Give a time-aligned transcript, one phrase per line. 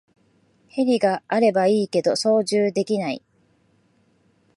[0.65, 3.21] ヘリがあればいいけど操縦できない